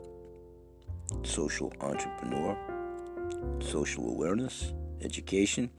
social 1.23 1.71
entrepreneur, 1.81 2.57
social 3.59 4.09
awareness, 4.09 4.73
education. 5.01 5.69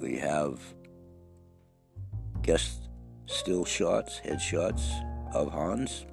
We 0.00 0.16
have 0.18 0.60
guest 2.42 2.88
still 3.26 3.64
shots, 3.64 4.20
headshots 4.24 4.82
of 5.34 5.50
Hans 5.50 6.06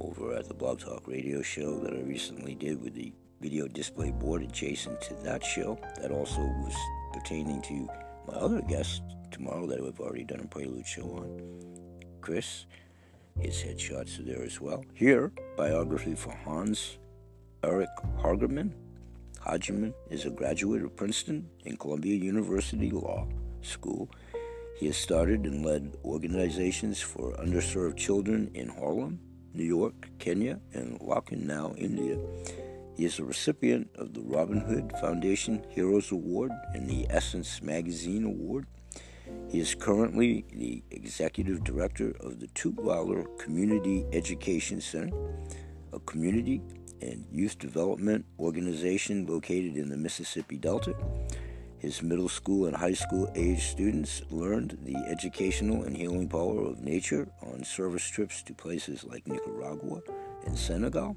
over 0.00 0.34
at 0.34 0.48
the 0.48 0.54
Blog 0.54 0.80
Talk 0.80 1.06
radio 1.06 1.42
show 1.42 1.78
that 1.80 1.92
I 1.92 2.00
recently 2.00 2.54
did 2.54 2.82
with 2.82 2.94
the 2.94 3.12
video 3.40 3.68
display 3.68 4.10
board 4.10 4.42
adjacent 4.42 5.00
to 5.02 5.14
that 5.24 5.44
show. 5.44 5.78
That 6.00 6.10
also 6.10 6.40
was 6.40 6.74
pertaining 7.12 7.60
to 7.62 7.88
my 8.26 8.34
other 8.34 8.62
guest 8.62 9.02
tomorrow 9.30 9.66
that 9.66 9.80
I've 9.80 10.00
already 10.00 10.24
done 10.24 10.40
a 10.40 10.46
prelude 10.46 10.86
show 10.86 11.02
on, 11.02 12.00
Chris. 12.20 12.66
His 13.38 13.56
headshots 13.62 14.18
are 14.20 14.22
there 14.22 14.42
as 14.42 14.60
well. 14.60 14.84
Here, 14.94 15.32
biography 15.56 16.14
for 16.14 16.32
Hans 16.44 16.98
Eric 17.64 17.88
Hagerman. 18.18 18.72
Hageman 19.40 19.94
is 20.10 20.26
a 20.26 20.30
graduate 20.30 20.82
of 20.82 20.94
Princeton 20.96 21.48
and 21.64 21.80
Columbia 21.80 22.14
University 22.14 22.90
Law 22.90 23.26
School. 23.62 24.10
He 24.76 24.86
has 24.86 24.98
started 24.98 25.46
and 25.46 25.64
led 25.64 25.96
organizations 26.04 27.00
for 27.00 27.32
underserved 27.36 27.96
children 27.96 28.50
in 28.52 28.68
Harlem, 28.68 29.18
New 29.54 29.64
York, 29.64 30.10
Kenya, 30.18 30.60
and 30.74 31.00
Lucknow, 31.00 31.74
India. 31.78 32.18
He 32.98 33.06
is 33.06 33.18
a 33.18 33.24
recipient 33.24 33.88
of 33.94 34.12
the 34.12 34.20
Robin 34.20 34.60
Hood 34.60 34.92
Foundation 35.00 35.64
Heroes 35.70 36.12
Award 36.12 36.52
and 36.74 36.86
the 36.86 37.06
Essence 37.08 37.62
Magazine 37.62 38.24
Award. 38.24 38.66
He 39.48 39.58
is 39.58 39.74
currently 39.74 40.44
the 40.52 40.82
executive 40.90 41.64
director 41.64 42.14
of 42.20 42.40
the 42.40 42.48
Tutwiler 42.48 43.26
Community 43.38 44.04
Education 44.12 44.82
Center, 44.82 45.16
a 45.94 46.00
community 46.00 46.60
and 47.00 47.26
youth 47.30 47.58
development 47.58 48.24
organization 48.38 49.26
located 49.26 49.76
in 49.76 49.88
the 49.88 49.96
Mississippi 49.96 50.56
Delta. 50.56 50.94
His 51.78 52.02
middle 52.02 52.28
school 52.28 52.66
and 52.66 52.74
high 52.76 52.94
school 52.94 53.30
age 53.34 53.62
students 53.62 54.22
learned 54.30 54.78
the 54.82 54.96
educational 55.08 55.84
and 55.84 55.96
healing 55.96 56.28
power 56.28 56.64
of 56.64 56.80
nature 56.80 57.28
on 57.42 57.62
service 57.62 58.08
trips 58.08 58.42
to 58.44 58.54
places 58.54 59.04
like 59.04 59.26
Nicaragua 59.26 60.00
and 60.46 60.58
Senegal, 60.58 61.16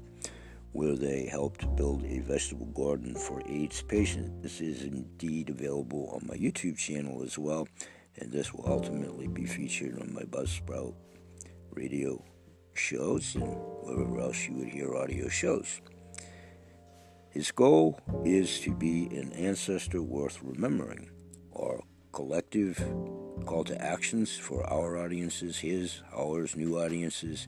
where 0.72 0.96
they 0.96 1.26
helped 1.26 1.74
build 1.76 2.04
a 2.04 2.18
vegetable 2.18 2.66
garden 2.66 3.14
for 3.14 3.42
AIDS 3.48 3.82
patients. 3.82 4.42
This 4.42 4.60
is 4.60 4.82
indeed 4.82 5.48
available 5.48 6.10
on 6.12 6.26
my 6.26 6.36
YouTube 6.36 6.76
channel 6.76 7.22
as 7.22 7.38
well 7.38 7.66
and 8.20 8.32
this 8.32 8.52
will 8.52 8.64
ultimately 8.66 9.28
be 9.28 9.46
featured 9.46 10.00
on 10.00 10.12
my 10.12 10.22
Buzzsprout 10.22 10.94
radio 11.70 12.22
shows 12.78 13.34
and 13.34 13.56
wherever 13.82 14.20
else 14.20 14.46
you 14.46 14.54
would 14.54 14.68
hear 14.68 14.94
audio 14.94 15.28
shows. 15.28 15.80
His 17.30 17.50
goal 17.50 17.98
is 18.24 18.60
to 18.60 18.72
be 18.72 19.06
an 19.06 19.32
ancestor 19.32 20.00
worth 20.02 20.38
remembering. 20.42 21.10
Our 21.54 21.80
collective 22.12 22.78
call 23.46 23.64
to 23.64 23.80
actions 23.80 24.36
for 24.36 24.64
our 24.64 24.96
audiences, 24.96 25.58
his, 25.58 26.02
ours, 26.14 26.56
new 26.56 26.80
audiences. 26.80 27.46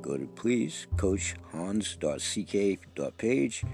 Go 0.00 0.16
to 0.16 0.26
please 0.26 0.86
coachhans.ck.page. 0.96 3.64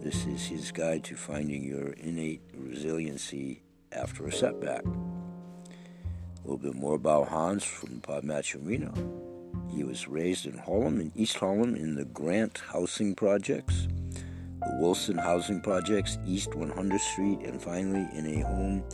This 0.00 0.26
is 0.26 0.46
his 0.46 0.72
guide 0.72 1.04
to 1.04 1.14
finding 1.16 1.64
your 1.64 1.92
innate 1.92 2.42
resiliency 2.54 3.62
after 3.92 4.26
a 4.26 4.32
setback. 4.32 4.84
A 4.84 6.42
little 6.42 6.58
bit 6.58 6.74
more 6.74 6.96
about 6.96 7.28
Hans 7.28 7.64
from 7.64 8.00
Podmatch 8.00 8.54
Arena. 8.62 8.92
He 9.74 9.82
was 9.82 10.06
raised 10.06 10.46
in 10.46 10.56
Harlem, 10.56 11.00
in 11.00 11.10
East 11.16 11.36
Harlem, 11.38 11.74
in 11.74 11.96
the 11.96 12.04
Grant 12.04 12.62
Housing 12.72 13.14
Projects, 13.14 13.88
the 14.60 14.76
Wilson 14.78 15.18
Housing 15.18 15.60
Projects, 15.60 16.16
East 16.24 16.50
100th 16.50 17.00
Street, 17.00 17.40
and 17.40 17.60
finally 17.60 18.06
in 18.16 18.26
a 18.26 18.46
home 18.46 18.84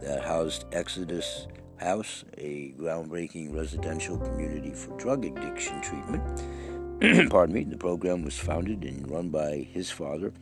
that 0.00 0.24
housed 0.24 0.64
Exodus 0.72 1.46
House, 1.76 2.24
a 2.38 2.72
groundbreaking 2.72 3.54
residential 3.54 4.16
community 4.16 4.72
for 4.72 4.96
drug 4.96 5.26
addiction 5.26 5.78
treatment. 5.82 7.30
Pardon 7.30 7.54
me, 7.54 7.64
the 7.64 7.76
program 7.76 8.22
was 8.24 8.38
founded 8.38 8.82
and 8.84 9.10
run 9.10 9.28
by 9.28 9.56
his 9.56 9.90
father 9.90 10.32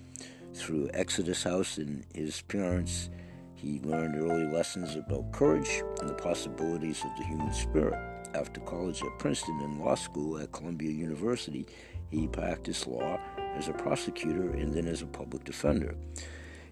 through 0.54 0.90
Exodus 0.94 1.42
House 1.42 1.76
and 1.76 2.04
his 2.14 2.42
parents 2.42 3.10
he 3.56 3.80
learned 3.80 4.14
early 4.14 4.46
lessons 4.46 4.94
about 4.94 5.32
courage 5.32 5.82
and 5.98 6.08
the 6.08 6.14
possibilities 6.14 7.04
of 7.04 7.10
the 7.18 7.24
human 7.24 7.52
spirit. 7.52 8.07
After 8.34 8.60
college 8.60 9.02
at 9.02 9.18
Princeton 9.18 9.60
and 9.60 9.80
law 9.80 9.94
school 9.94 10.38
at 10.38 10.52
Columbia 10.52 10.90
University, 10.90 11.66
he 12.10 12.28
practiced 12.28 12.86
law 12.86 13.18
as 13.56 13.68
a 13.68 13.72
prosecutor 13.72 14.50
and 14.50 14.72
then 14.72 14.86
as 14.86 15.02
a 15.02 15.06
public 15.06 15.44
defender. 15.44 15.94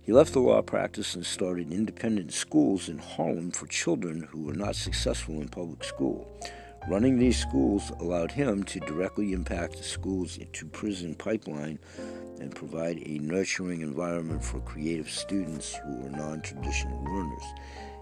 He 0.02 0.12
left 0.12 0.32
the 0.32 0.40
law 0.40 0.62
practice 0.62 1.14
and 1.16 1.26
started 1.26 1.72
independent 1.72 2.32
schools 2.32 2.88
in 2.88 2.98
Harlem 2.98 3.50
for 3.50 3.66
children 3.66 4.22
who 4.22 4.42
were 4.42 4.54
not 4.54 4.76
successful 4.76 5.40
in 5.40 5.48
public 5.48 5.82
school. 5.82 6.28
Running 6.88 7.18
these 7.18 7.36
schools 7.36 7.90
allowed 7.98 8.30
him 8.30 8.62
to 8.64 8.78
directly 8.78 9.32
impact 9.32 9.76
the 9.76 9.82
school's 9.82 10.38
to 10.52 10.66
prison 10.66 11.16
pipeline 11.16 11.80
and 12.40 12.54
provide 12.54 13.02
a 13.04 13.18
nurturing 13.18 13.80
environment 13.80 14.44
for 14.44 14.60
creative 14.60 15.10
students 15.10 15.74
who 15.74 16.06
are 16.06 16.10
non 16.10 16.40
traditional 16.42 17.02
learners. 17.02 17.42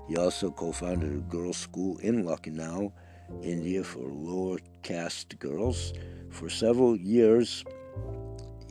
He 0.07 0.19
also 0.19 0.51
co 0.51 0.73
founded 0.73 1.15
a 1.15 1.21
girls' 1.21 1.57
school 1.57 1.97
in 1.99 2.27
Lucknow, 2.27 2.93
India, 3.43 3.83
for 3.85 4.09
lower 4.09 4.59
caste 4.83 5.39
girls. 5.39 5.93
For 6.31 6.49
several 6.49 6.97
years, 6.97 7.65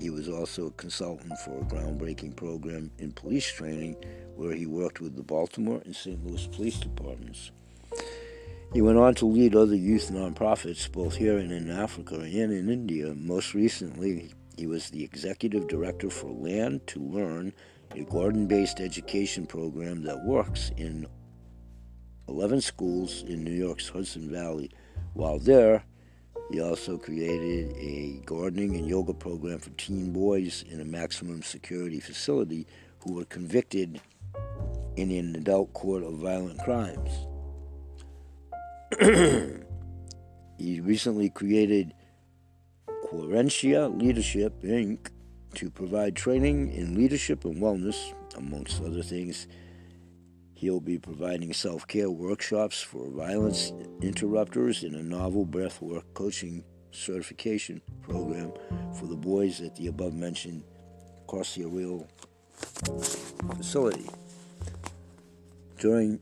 He 0.04 0.10
was 0.10 0.28
also 0.28 0.68
a 0.68 0.72
consultant 0.72 1.40
for 1.40 1.58
a 1.58 1.64
groundbreaking 1.64 2.36
program 2.36 2.92
in 2.98 3.14
police 3.14 3.50
training 3.50 3.96
where 4.36 4.54
he 4.54 4.66
worked 4.66 5.00
with 5.00 5.16
the 5.16 5.24
Baltimore 5.24 5.82
and 5.86 5.96
St. 5.96 6.22
Louis 6.26 6.46
police 6.48 6.78
departments. 6.78 7.52
He 8.74 8.82
went 8.82 8.98
on 8.98 9.16
to 9.16 9.26
lead 9.26 9.56
other 9.56 9.76
youth 9.76 10.12
nonprofits 10.12 10.92
both 10.92 11.16
here 11.16 11.38
and 11.38 11.54
in 11.54 11.70
Africa 11.70 12.16
and 12.16 12.52
in 12.52 12.70
India. 12.70 13.14
Most 13.16 13.54
recently, 13.54 14.34
he 14.58 14.68
was 14.68 14.90
the 14.90 15.06
executive 15.06 15.70
director 15.70 16.10
for 16.10 16.32
Land 16.32 16.86
to 16.88 17.00
Learn, 17.00 17.54
a 17.92 18.04
garden 18.04 18.48
based 18.48 18.82
education 18.82 19.46
program 19.46 20.02
that 20.04 20.26
works 20.26 20.72
in 20.76 21.08
11 22.28 22.62
schools 22.62 23.24
in 23.24 23.44
New 23.44 23.52
York's 23.52 23.90
Hudson 23.90 24.32
Valley. 24.32 24.72
While 25.14 25.40
there, 25.40 25.84
he 26.52 26.62
also 26.62 26.98
created 26.98 27.76
a 27.78 28.22
gardening 28.26 28.76
and 28.76 28.88
yoga 28.88 29.14
program 29.14 29.60
for 29.60 29.72
teen 29.72 30.12
boys 30.14 30.64
in 30.70 30.80
a 30.80 30.86
maximum 30.86 31.42
security 31.42 32.00
facility 32.00 32.68
who 33.00 33.14
were 33.14 33.26
convicted 33.26 34.00
in 34.96 35.12
an 35.12 35.36
adult 35.36 35.74
court 35.74 36.04
of 36.04 36.14
violent 36.14 36.60
crimes. 36.60 37.10
he 40.58 40.80
recently 40.80 41.30
created 41.30 41.94
Querentia 43.06 43.90
Leadership 44.00 44.62
Inc. 44.62 45.10
to 45.56 45.70
provide 45.70 46.16
training 46.16 46.72
in 46.72 46.96
leadership 46.96 47.46
and 47.46 47.58
wellness, 47.62 48.14
amongst 48.38 48.82
other 48.82 49.04
things. 49.04 49.48
He'll 50.64 50.80
be 50.80 50.98
providing 50.98 51.52
self 51.52 51.86
care 51.88 52.10
workshops 52.10 52.82
for 52.82 53.10
violence 53.10 53.74
interrupters 54.02 54.86
in 54.86 54.96
a 54.96 55.04
novel 55.04 55.46
breathwork 55.46 56.04
coaching 56.14 56.64
certification 56.92 57.82
program 58.02 58.54
for 58.98 59.08
the 59.08 59.18
boys 59.18 59.60
at 59.60 59.76
the 59.76 59.88
above 59.88 60.14
mentioned 60.14 60.64
carceral 61.28 62.08
facility. 63.58 64.08
During 65.80 66.22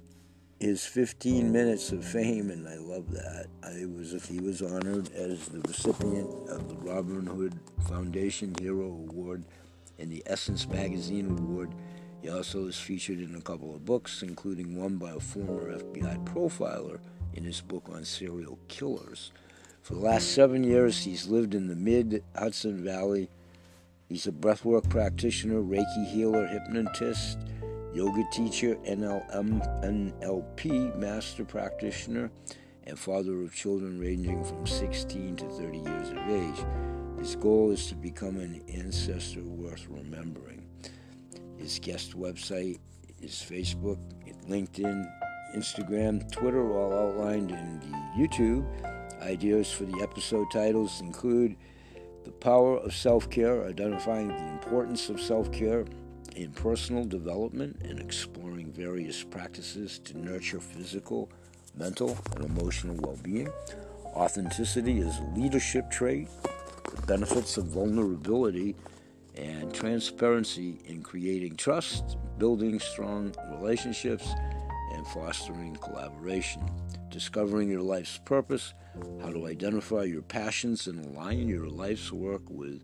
his 0.59 0.87
15 0.87 1.51
minutes 1.51 1.91
of 1.91 2.03
fame, 2.03 2.49
and 2.49 2.67
I 2.67 2.77
love 2.77 3.11
that. 3.11 3.45
I 3.61 3.85
was 3.95 4.25
he 4.27 4.39
was 4.39 4.63
honored 4.63 5.13
as 5.13 5.49
the 5.49 5.59
recipient 5.67 6.49
of 6.49 6.67
the 6.67 6.77
Robin 6.77 7.27
Hood 7.27 7.59
Foundation 7.87 8.55
Hero 8.59 8.87
Award 8.87 9.43
and 9.99 10.11
the 10.11 10.23
Essence 10.25 10.67
Magazine 10.67 11.29
Award. 11.29 11.75
He 12.21 12.29
also 12.29 12.67
is 12.67 12.77
featured 12.77 13.19
in 13.19 13.35
a 13.35 13.41
couple 13.41 13.73
of 13.75 13.85
books, 13.85 14.21
including 14.21 14.79
one 14.79 14.97
by 14.97 15.11
a 15.11 15.19
former 15.19 15.77
FBI 15.77 16.25
profiler 16.25 16.99
in 17.33 17.43
his 17.43 17.61
book 17.61 17.89
on 17.91 18.05
serial 18.05 18.59
killers. 18.67 19.31
For 19.81 19.95
the 19.95 20.01
last 20.01 20.33
seven 20.33 20.63
years, 20.63 21.03
he's 21.03 21.27
lived 21.27 21.55
in 21.55 21.67
the 21.67 21.75
mid 21.75 22.23
Hudson 22.35 22.83
Valley. 22.83 23.29
He's 24.07 24.27
a 24.27 24.31
breathwork 24.31 24.89
practitioner, 24.89 25.61
Reiki 25.61 26.05
healer, 26.07 26.45
hypnotist 26.47 27.39
yoga 27.93 28.23
teacher, 28.31 28.75
NLM, 28.87 29.61
NLP 29.83 30.95
master 30.97 31.43
practitioner, 31.43 32.31
and 32.85 32.97
father 32.97 33.41
of 33.41 33.53
children 33.53 33.99
ranging 33.99 34.43
from 34.43 34.65
16 34.65 35.35
to 35.37 35.45
30 35.45 35.77
years 35.77 36.09
of 36.09 36.17
age. 36.29 36.65
His 37.19 37.35
goal 37.35 37.71
is 37.71 37.87
to 37.87 37.95
become 37.95 38.37
an 38.37 38.61
ancestor 38.73 39.43
worth 39.43 39.87
remembering. 39.89 40.60
His 41.61 41.79
guest 41.79 42.17
website 42.17 42.79
his 43.21 43.33
Facebook, 43.33 43.99
LinkedIn, 44.49 45.09
Instagram, 45.55 46.29
Twitter, 46.31 46.73
all 46.73 46.93
outlined 46.93 47.51
in 47.51 47.79
the 47.79 47.95
YouTube. 48.17 48.65
Ideas 49.21 49.71
for 49.71 49.83
the 49.85 50.01
episode 50.01 50.47
titles 50.51 51.01
include 51.01 51.55
The 52.23 52.31
Power 52.31 52.77
of 52.77 52.93
Self 52.95 53.29
Care, 53.29 53.65
identifying 53.67 54.29
the 54.29 54.47
importance 54.47 55.09
of 55.09 55.21
self 55.21 55.51
care 55.51 55.85
in 56.35 56.51
personal 56.51 57.05
development 57.05 57.79
and 57.83 57.99
exploring 57.99 58.71
various 58.71 59.23
practices 59.23 59.99
to 59.99 60.17
nurture 60.17 60.59
physical, 60.59 61.29
mental, 61.77 62.17
and 62.35 62.45
emotional 62.45 62.95
well 63.01 63.19
being. 63.21 63.49
Authenticity 64.15 64.99
is 64.99 65.19
a 65.19 65.39
leadership 65.39 65.91
trait, 65.91 66.27
the 66.95 67.01
benefits 67.05 67.57
of 67.57 67.65
vulnerability 67.65 68.75
and 69.35 69.73
transparency 69.73 70.79
in 70.85 71.01
creating 71.01 71.55
trust, 71.55 72.17
building 72.37 72.79
strong 72.79 73.33
relationships, 73.51 74.27
and 74.93 75.07
fostering 75.07 75.75
collaboration. 75.75 76.61
Discovering 77.09 77.69
your 77.69 77.81
life's 77.81 78.17
purpose, 78.17 78.73
how 79.21 79.31
to 79.31 79.47
identify 79.47 80.03
your 80.03 80.21
passions 80.21 80.87
and 80.87 81.05
align 81.05 81.47
your 81.47 81.67
life's 81.67 82.11
work 82.11 82.41
with 82.49 82.83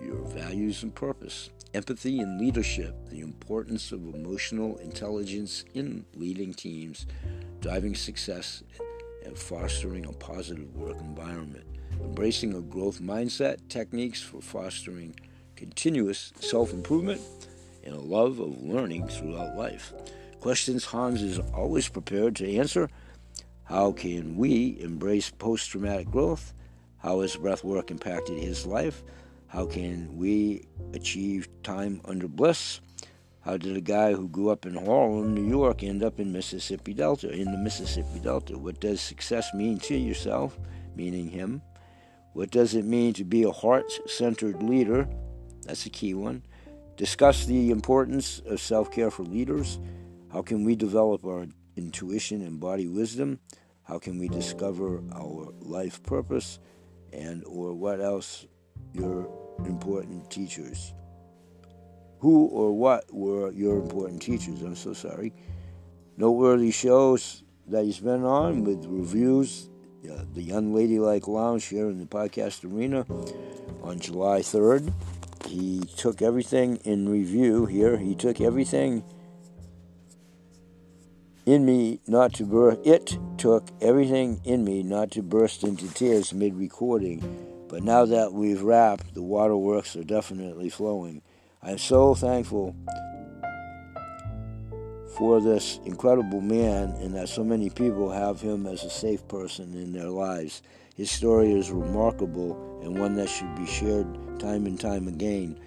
your 0.00 0.24
values 0.26 0.82
and 0.82 0.94
purpose 0.94 1.50
empathy 1.74 2.20
and 2.20 2.40
leadership, 2.40 2.94
the 3.08 3.20
importance 3.20 3.92
of 3.92 4.14
emotional 4.14 4.76
intelligence 4.78 5.64
in 5.74 6.04
leading 6.14 6.52
teams, 6.52 7.06
driving 7.60 7.94
success, 7.94 8.62
and 9.24 9.38
fostering 9.38 10.04
a 10.06 10.12
positive 10.12 10.74
work 10.76 10.98
environment, 11.00 11.64
embracing 12.00 12.54
a 12.54 12.60
growth 12.60 13.00
mindset, 13.00 13.56
techniques 13.68 14.20
for 14.20 14.40
fostering 14.40 15.14
continuous 15.62 16.32
self 16.40 16.72
improvement, 16.72 17.20
and 17.84 17.94
a 17.94 18.00
love 18.00 18.40
of 18.40 18.60
learning 18.64 19.06
throughout 19.06 19.56
life. 19.56 19.92
Questions 20.40 20.84
Hans 20.84 21.22
is 21.22 21.38
always 21.54 21.88
prepared 21.88 22.34
to 22.36 22.56
answer. 22.56 22.88
How 23.62 23.92
can 23.92 24.36
we 24.36 24.76
embrace 24.80 25.30
post 25.30 25.70
traumatic 25.70 26.10
growth? 26.10 26.52
How 26.96 27.20
has 27.20 27.36
breath 27.36 27.62
work 27.62 27.92
impacted 27.92 28.42
his 28.42 28.66
life? 28.66 29.04
How 29.46 29.64
can 29.64 30.16
we 30.16 30.66
achieve 30.94 31.48
time 31.62 32.00
under 32.06 32.26
bliss? 32.26 32.80
How 33.42 33.56
did 33.56 33.76
a 33.76 33.80
guy 33.80 34.14
who 34.14 34.26
grew 34.26 34.50
up 34.50 34.66
in 34.66 34.74
Harlem, 34.74 35.32
New 35.32 35.48
York, 35.48 35.84
end 35.84 36.02
up 36.02 36.18
in 36.18 36.32
Mississippi 36.32 36.92
Delta, 36.92 37.30
in 37.30 37.52
the 37.52 37.58
Mississippi 37.58 38.18
Delta? 38.18 38.58
What 38.58 38.80
does 38.80 39.00
success 39.00 39.54
mean 39.54 39.78
to 39.80 39.96
yourself, 39.96 40.58
meaning 40.96 41.28
him? 41.28 41.62
What 42.32 42.50
does 42.50 42.74
it 42.74 42.84
mean 42.84 43.12
to 43.14 43.24
be 43.24 43.44
a 43.44 43.52
heart 43.52 43.92
centered 44.08 44.60
leader? 44.60 45.08
That's 45.64 45.86
a 45.86 45.90
key 45.90 46.14
one. 46.14 46.42
Discuss 46.96 47.46
the 47.46 47.70
importance 47.70 48.40
of 48.46 48.60
self 48.60 48.90
care 48.90 49.10
for 49.10 49.22
leaders. 49.22 49.78
How 50.32 50.42
can 50.42 50.64
we 50.64 50.76
develop 50.76 51.24
our 51.24 51.46
intuition 51.76 52.42
and 52.42 52.60
body 52.60 52.88
wisdom? 52.88 53.40
How 53.82 53.98
can 53.98 54.18
we 54.18 54.28
discover 54.28 55.02
our 55.14 55.52
life 55.60 56.02
purpose? 56.02 56.58
And 57.12 57.44
or 57.44 57.74
what 57.74 58.00
else 58.00 58.46
your 58.92 59.28
important 59.64 60.30
teachers. 60.30 60.94
Who 62.20 62.46
or 62.46 62.72
what 62.72 63.12
were 63.12 63.50
your 63.52 63.78
important 63.78 64.22
teachers? 64.22 64.62
I'm 64.62 64.76
so 64.76 64.92
sorry. 64.92 65.32
Noteworthy 66.16 66.70
shows 66.70 67.42
that 67.68 67.84
he's 67.84 67.98
been 67.98 68.24
on 68.24 68.64
with 68.64 68.84
reviews. 68.86 69.68
Uh, 70.04 70.24
the 70.34 70.50
Unladylike 70.50 71.28
Lounge 71.28 71.64
here 71.64 71.88
in 71.88 71.98
the 71.98 72.06
podcast 72.06 72.64
arena 72.64 73.06
on 73.82 74.00
July 74.00 74.40
3rd. 74.40 74.92
He 75.52 75.80
took 75.96 76.22
everything 76.22 76.76
in 76.84 77.08
review 77.08 77.66
here. 77.66 77.98
He 77.98 78.14
took 78.14 78.40
everything 78.40 79.04
in 81.44 81.66
me 81.66 82.00
not 82.06 82.32
to 82.34 82.44
burst. 82.44 82.80
It 82.84 83.18
took 83.36 83.68
everything 83.80 84.40
in 84.44 84.64
me 84.64 84.82
not 84.82 85.10
to 85.12 85.22
burst 85.22 85.62
into 85.62 85.92
tears 85.92 86.32
mid 86.32 86.54
recording 86.54 87.20
but 87.72 87.82
now 87.82 88.04
that 88.04 88.34
we've 88.34 88.60
wrapped, 88.60 89.14
the 89.14 89.22
waterworks 89.22 89.96
are 89.96 90.04
definitely 90.04 90.68
flowing. 90.68 91.22
I'm 91.62 91.78
so 91.78 92.14
thankful 92.14 92.76
for 95.16 95.40
this 95.40 95.80
incredible 95.86 96.42
man 96.42 96.90
and 97.00 97.14
that 97.14 97.30
so 97.30 97.42
many 97.42 97.70
people 97.70 98.10
have 98.10 98.42
him 98.42 98.66
as 98.66 98.84
a 98.84 98.90
safe 98.90 99.26
person 99.26 99.72
in 99.72 99.94
their 99.94 100.10
lives. 100.10 100.60
His 100.96 101.10
story 101.10 101.52
is 101.52 101.70
remarkable 101.70 102.80
and 102.82 102.98
one 102.98 103.14
that 103.16 103.28
should 103.28 103.54
be 103.56 103.66
shared 103.66 104.06
time 104.38 104.66
and 104.66 104.78
time 104.78 105.08
again. 105.08 105.58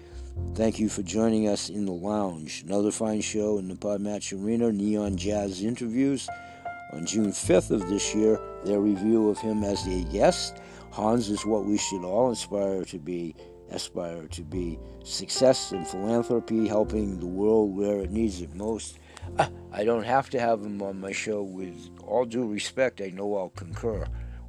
Thank 0.54 0.78
you 0.78 0.88
for 0.88 1.02
joining 1.02 1.48
us 1.48 1.68
in 1.68 1.84
the 1.84 1.92
lounge. 1.92 2.62
Another 2.66 2.92
fine 2.92 3.22
show 3.22 3.58
in 3.58 3.68
the 3.68 3.74
Podmatch 3.74 4.32
Arena, 4.32 4.70
Neon 4.70 5.16
Jazz 5.16 5.62
Interviews. 5.62 6.28
On 6.92 7.04
June 7.04 7.32
5th 7.32 7.72
of 7.72 7.88
this 7.88 8.14
year, 8.14 8.40
their 8.64 8.80
review 8.80 9.28
of 9.28 9.38
him 9.38 9.64
as 9.64 9.86
a 9.88 10.04
guest 10.04 10.60
Hans 10.96 11.28
is 11.28 11.44
what 11.44 11.66
we 11.66 11.76
should 11.76 12.04
all 12.04 12.30
aspire 12.30 12.84
to 12.84 12.98
be, 12.98 13.34
aspire 13.70 14.28
to 14.28 14.42
be. 14.42 14.78
Success 15.04 15.72
in 15.72 15.84
philanthropy, 15.84 16.66
helping 16.66 17.20
the 17.20 17.26
world 17.26 17.76
where 17.76 17.98
it 18.00 18.10
needs 18.10 18.40
it 18.40 18.54
most. 18.54 18.98
Ah, 19.38 19.50
I 19.72 19.84
don't 19.84 20.04
have 20.04 20.30
to 20.30 20.40
have 20.40 20.62
him 20.64 20.80
on 20.80 21.00
my 21.00 21.12
show 21.12 21.42
with 21.42 21.90
all 22.06 22.24
due 22.24 22.46
respect. 22.46 23.02
I 23.02 23.10
know 23.10 23.36
I'll 23.36 23.50
concur. 23.50 24.06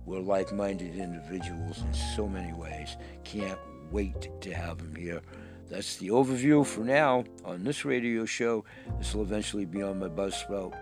We're 0.07 0.21
like 0.21 0.51
minded 0.51 0.95
individuals 0.95 1.83
in 1.83 1.93
so 2.15 2.27
many 2.27 2.53
ways. 2.53 2.97
Can't 3.23 3.59
wait 3.91 4.29
to 4.41 4.53
have 4.53 4.79
him 4.79 4.95
here. 4.95 5.21
That's 5.69 5.97
the 5.97 6.07
overview 6.07 6.65
for 6.65 6.81
now 6.81 7.25
on 7.43 7.63
this 7.63 7.83
radio 7.85 8.25
show. 8.25 8.63
This 8.97 9.13
will 9.13 9.23
eventually 9.23 9.65
be 9.65 9.83
on 9.83 9.99
my 9.99 10.07
Buzzsprout 10.07 10.73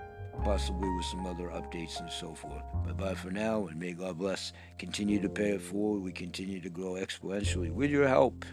possibly 0.44 0.90
with 0.90 1.06
some 1.06 1.26
other 1.26 1.48
updates 1.48 2.00
and 2.00 2.12
so 2.12 2.34
forth. 2.34 2.62
Bye 2.86 2.92
bye 2.92 3.14
for 3.16 3.32
now, 3.32 3.68
and 3.68 3.80
may 3.80 3.94
God 3.94 4.18
bless. 4.18 4.54
Continue 4.78 5.20
to 5.22 5.30
pay 5.30 5.52
it 5.52 5.62
forward. 5.62 6.02
We 6.02 6.12
continue 6.12 6.60
to 6.62 6.70
grow 6.70 6.94
exponentially 6.94 7.72
with 7.72 7.90
your 7.90 8.08
help. 8.08 8.46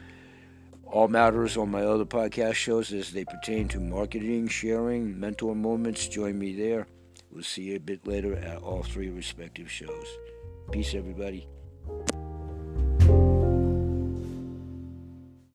all 0.87 1.09
matters 1.09 1.57
on 1.57 1.71
my 1.71 1.83
other 1.85 2.05
podcast 2.05 2.55
shows 2.55 2.93
as 2.93 3.13
they 3.13 3.25
pertain 3.25 3.67
to 3.69 3.81
marketing, 3.81 4.47
sharing, 4.47 5.19
mentor 5.19 5.55
moments. 5.55 6.07
Join 6.07 6.39
me 6.39 6.55
there. 6.55 6.87
We'll 7.31 7.43
see 7.43 7.63
you 7.63 7.77
a 7.77 7.81
bit 7.81 8.07
later 8.07 8.37
at 8.37 8.59
all 8.59 8.83
three 8.83 9.09
respective 9.09 9.71
shows. 9.71 10.07
Peace, 10.73 10.95
everybody. 10.95 11.47